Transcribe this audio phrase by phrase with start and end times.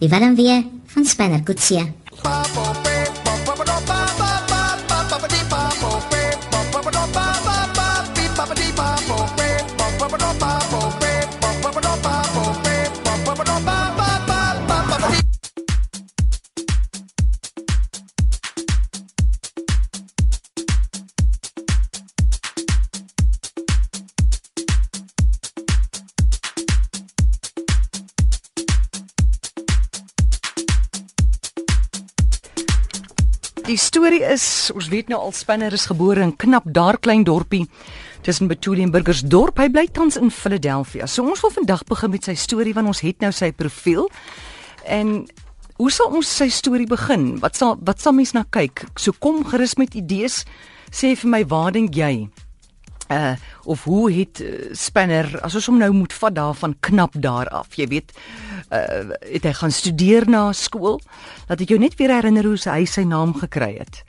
[0.00, 1.92] Die Willem weer van Spanner Kutsie.
[33.72, 37.62] Die storie is, ons weet nou al Spanner is gebore in knap daar klein dorpie
[38.20, 39.62] tussen Betoelie en Burgersdorp.
[39.62, 41.06] Hy bly tans in Philadelphia.
[41.08, 44.10] So ons wil vandag begin met sy storie want ons het nou sy profiel.
[44.84, 45.22] En
[45.78, 47.38] hoe sal ons sy storie begin?
[47.40, 48.84] Wat sal wat sal mens na kyk?
[49.00, 50.42] So kom gerus met idees.
[50.92, 52.28] Sê vir my, waar dink jy?
[53.12, 53.34] Uh
[53.64, 57.76] of hoe het uh, Spanner as ons hom nou moet vat daarvan knap daar af
[57.78, 58.12] jy weet
[58.72, 61.00] uh het hy gaan studeer na skool
[61.48, 64.02] dat ek jou net weer herinner hoe hy sy naam gekry het.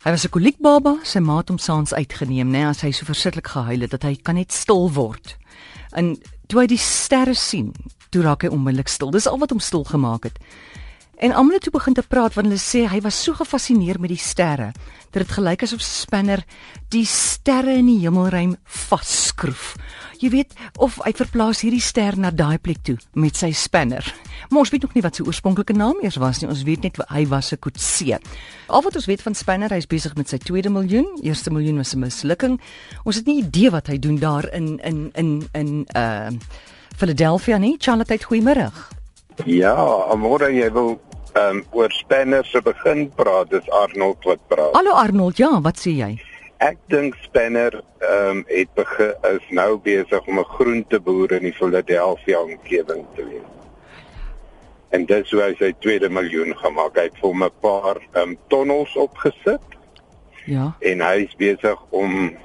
[0.00, 3.48] Hy was 'n koliekbaba sy ma het hom saans uitgeneem nê as hy so verskriklik
[3.48, 5.36] gehuil het dat hy kan net stil word.
[5.92, 6.16] En
[6.48, 7.74] toe hy die sterre sien
[8.10, 9.10] toe raak hy onmiddellik stil.
[9.10, 10.38] Dis al wat hom stil gemaak het
[11.20, 14.08] En almal het toe begin te praat want hulle sê hy was so gefassineer met
[14.08, 14.70] die sterre
[15.10, 16.40] dat dit gelyk asof Spanner
[16.94, 19.74] die sterre in die hemelruim vasskroef.
[20.22, 24.06] Jy weet of hy verplaas hierdie ster na daai plek toe met sy Spanner.
[24.48, 26.48] Maar ons weet nog nie wat sy oorspronklike naam eers was nie.
[26.48, 28.16] Ons weet net hy was 'n koetsee.
[28.68, 31.18] Al wat ons weet van Spanner, hy's besig met sy tweede miljoen.
[31.22, 32.60] Eerste miljoen was 'n mislukking.
[33.04, 36.30] Ons het nie idee wat hy doen daar in in in in uh
[36.96, 37.76] Philadelphia nie.
[37.78, 38.72] Charlotte, goeiemôre.
[39.46, 41.00] Ja, môre jy wil
[41.32, 44.74] ehm um, oor Spanner se begin praat, dis Arnold wat praat.
[44.74, 46.10] Hallo Arnold, ja, wat sê jy?
[46.58, 51.56] Ek dink Spanner ehm um, het begin is nou besig om 'n groenteboer in die
[51.56, 53.48] Philadelphia omgewing te wees.
[54.90, 57.02] En dis hoe hy sy tweede miljoen gemaak het.
[57.02, 59.66] Hy het vir 'n paar ehm um, tonnels opgesit.
[60.46, 60.74] Ja.
[60.80, 62.36] En hy is besig om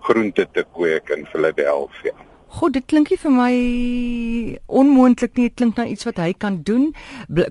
[0.00, 2.14] groente te kweek in Philadelphia.
[2.54, 3.54] God, dit klink nie vir my
[4.66, 5.48] onmoontlik nie.
[5.50, 6.92] Dit klink na iets wat hy kan doen.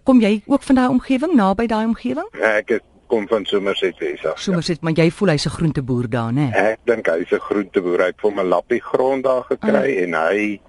[0.07, 2.29] Kom jy ook van daai omgewing, naby daai omgewing?
[2.39, 2.83] Ek is
[3.13, 4.39] kom van Somerset West af.
[4.41, 4.87] Somerset, ja.
[4.87, 6.49] maar jy voel hy's 'n groenteboer daar, né?
[6.53, 7.99] Ek dink hy's 'n groenteboer.
[7.99, 10.03] Hy het vir 'n lappie grond daar gekry ah.
[10.03, 10.59] en hy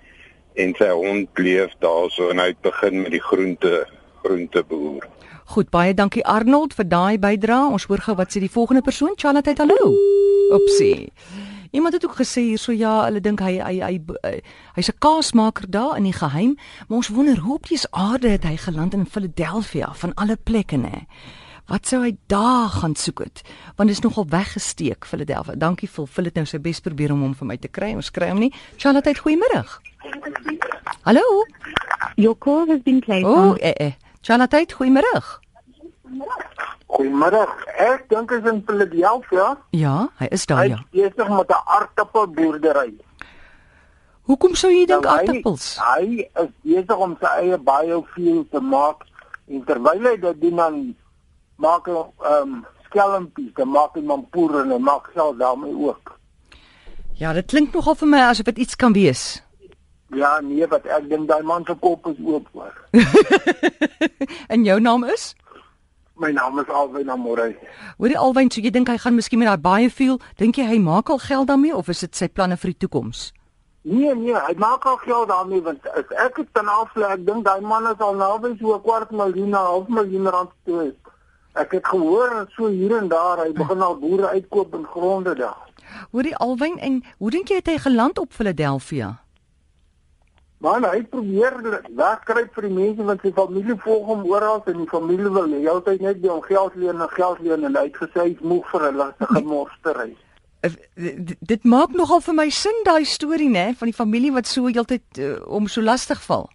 [0.55, 3.87] en sy hond leef daarso en hy het begin met die groente
[4.23, 5.09] groenteboer.
[5.45, 7.73] Goed, baie dankie Arnold vir daai bydrae.
[7.73, 9.13] Ons hoor gou wat sê die volgende persoon.
[9.17, 9.95] Charlotte, hallo.
[10.51, 11.13] Opsie.
[11.75, 13.95] Iemand het ook gesê hierso ja, hulle dink hy hy hy
[14.77, 16.55] hy's 'n kaasmaker daar in die geheim,
[16.87, 20.77] maar ons wonder hoe op die aarde het hy geland in Philadelphia van alle plekke
[20.77, 21.07] nê.
[21.67, 23.43] Wat sou hy daar gaan soek het?
[23.77, 25.55] Want dit is nogal weggesteek Philadelphia.
[25.55, 27.95] Dankie Phil, Phil het nou sy bes probeer om hom vir my te kry.
[27.95, 28.53] Ons kry hom nie.
[28.77, 29.65] Charlotte, goeiemôre.
[31.03, 31.23] Hallo.
[32.15, 33.27] Your call has been placed.
[33.27, 33.93] Oh, eh eh.
[34.21, 35.41] Charlotte, goeiemôre.
[36.87, 37.64] Goeiemôre.
[37.75, 39.57] Ek dink is in Philadelphia.
[39.71, 40.79] Ja, hy is daar ja.
[40.93, 42.95] Hy is besig met 'n aardappelboerdery.
[44.25, 45.79] Hoekom sou jy dink nou, aardappels?
[45.79, 49.05] Hy is besig om sy eie biofuel te maak
[49.49, 50.97] en terwyl hy dit doen dan
[51.57, 56.15] maak hy ehm um, skelmpies, dan maak hy mampoer en hy maak self daarmee ook.
[57.19, 59.43] Ja, dit klink nogal vir my asof dit iets kan wees.
[60.15, 62.75] Ja, nee, wat ek dink daai man se kop is oop hoor.
[64.53, 65.35] en jou naam is?
[66.17, 67.57] My naam is Alwyn Amorey.
[67.99, 70.77] Hoorie Alwyn, so jy dink hy gaan miskien met daai baie veel, dink jy hy
[70.79, 73.33] maak al geld daarmee of is dit sy planne vir die toekoms?
[73.83, 77.43] Nee nee, hy maak al geld daarmee want as ek dit kan aflei, ek dink
[77.49, 80.95] daai man is al naby so 'n kwart miljoen, 'n half miljoen rand toe.
[81.55, 85.67] Ek het gehoor so hier en daar hy begin al boere uitkoop in gronde daar.
[86.13, 89.24] Hoorie Alwyn, en hoe dink jy het hy geland op Philadelphia?
[90.65, 91.57] Maar hy probeer
[91.93, 95.67] wegkruip vir die mense wat sy familie volg hom oral en die familie wil hy
[95.69, 98.71] altyd net by hom geld leen en geld leen en hy het gesê hy's moeg
[98.73, 100.15] vir 'n lastige morstery.
[100.65, 100.73] Eh,
[101.53, 105.21] dit maak nogal vir my sin daai storie nê van die familie wat so heeltyd
[105.21, 106.49] uh, om so lastig val.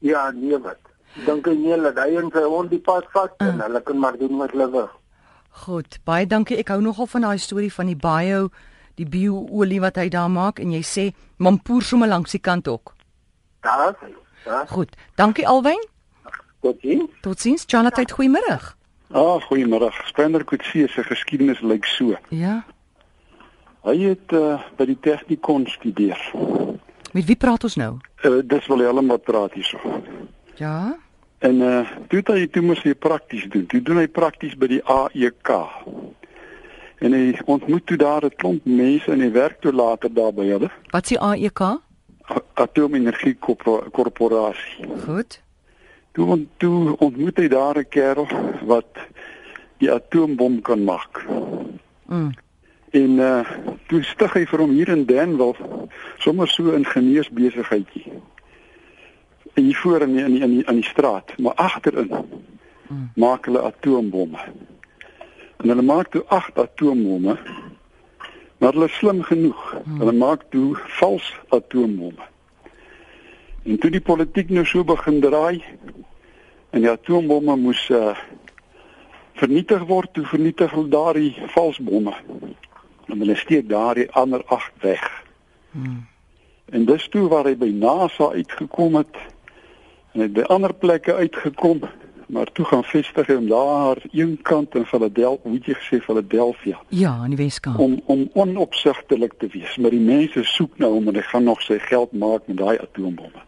[0.00, 0.80] Ja, nee wat.
[1.26, 3.46] Dink jy nie dat hy en sy hond die pad vat uh.
[3.46, 4.88] en hulle kan maar doen wat hulle wil.
[5.50, 6.56] Goed, baie dankie.
[6.56, 8.48] Ek hou nogal van daai storie van die bio
[8.98, 12.97] die bio-olie wat hy daar maak en jy sê mampoer sommer langs die kant ook.
[13.68, 14.08] Daar is
[14.44, 14.66] hy.
[14.66, 14.96] Goed.
[15.14, 15.88] Dankie Alwyn.
[16.60, 17.10] Totsiens.
[17.20, 17.64] Totsiens.
[17.66, 18.58] Jonathan, goeiemôre.
[19.10, 19.90] Ah, oh, goeiemôre.
[20.04, 22.16] Spender Kutsie se geskiedenis lyk so.
[22.28, 22.62] Ja.
[23.84, 26.18] Hy het uh, by die Technikon studeer.
[27.12, 27.92] Met wie praat ons nou?
[28.24, 30.00] Uh, dis wel Willem wat praat hierso.
[30.60, 30.96] Ja.
[31.38, 33.66] En uh toe het hy toe moes hy prakties doen.
[33.70, 35.52] Toe doen hy prakties by die AEK.
[37.04, 40.48] En hy ontmoet toe daar 'n klomp mense en hy werk toe later daar by
[40.48, 40.70] hulle.
[40.90, 41.78] Wat is die AEK?
[42.54, 44.86] Atoomenergie Korpo- Korporasie.
[45.04, 45.40] Goed.
[46.12, 48.28] Toe ont, toe ontmoet hy daar 'n kerel
[48.62, 48.98] wat
[49.78, 51.26] die atoombom kan maak.
[52.06, 52.30] Mm.
[52.90, 53.44] En uh
[53.88, 55.56] toe stig hy vir hom hier in Danwil
[56.18, 58.12] sommer so 'n ingenieursbesigheidjie.
[59.54, 63.10] En hier voor in die, in die, in die, in die straat, maar agterin mm.
[63.14, 64.38] maak hulle atoombomme.
[65.58, 67.38] En hulle maak toe 8 atoombomme.
[68.58, 69.74] Maar hulle is slim genoeg.
[69.84, 69.98] Mm.
[69.98, 72.26] Hulle maak toe vals atoombomme.
[73.62, 75.62] En toe die politiek nou so begin draai
[76.70, 78.16] en die atoombomme moes uh
[79.38, 82.14] vernietig word, toe vernietig hulle daardie valsbomme.
[83.06, 85.04] En hulle steek daardie ander 8 weg.
[85.70, 86.06] Hmm.
[86.74, 89.20] En dis toe waar hy by NASA uitgekom het
[90.16, 91.84] en het by ander plekke uitgekom,
[92.28, 97.24] maar toe gaan vestig hom daar een kant in Philadelphia, hoe jy gesê Philadelphia, Ja,
[97.24, 97.78] in die Weskaap.
[97.78, 99.76] om om onopsigtelik te wees.
[99.76, 102.78] Maar die mense soek nou hom en hy gaan nog sy geld maak met daai
[102.78, 103.42] atoombomme.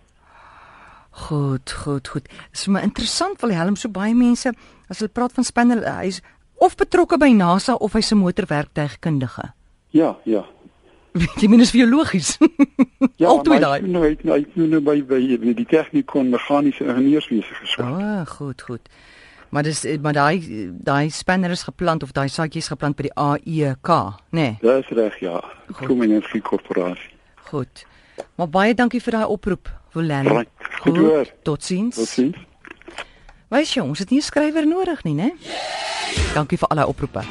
[1.10, 2.22] Goed, goed, goed.
[2.28, 4.52] Dit is vir my interessant wil helm so baie mense
[4.88, 6.20] as hulle praat van Spanner, hy's
[6.60, 9.52] of betrokke by NASA of hy's 'n motorwerktuigkundige.
[9.90, 10.44] Ja, ja.
[11.40, 12.36] Jy meen is biologies.
[13.16, 13.80] Ja, Altyd maar daai.
[13.86, 15.20] nou het nou- hy het nou by by
[15.54, 17.86] die tegnikon meganiese ingenieurswese geswat.
[17.86, 18.88] O, oh, goed, goed.
[19.50, 23.88] Maar dis maar daai daai spanner is geplant of daai saadjies geplant by die AEK,
[24.30, 24.44] nê?
[24.52, 25.40] Nee, Dis reg, ja.
[25.72, 27.10] Kominensie korporasie.
[27.50, 27.86] goed.
[28.36, 30.26] Maar baie dankie vir daai oproep, Wolen.
[30.28, 30.48] Right,
[30.82, 31.26] goed hoor.
[31.42, 31.96] Totsiens.
[31.96, 32.36] Totsiens.
[33.50, 35.30] Wys jy, ons het nie 'n skrywer nodig nie, né?
[36.34, 37.22] Dankie vir al daai oproepe.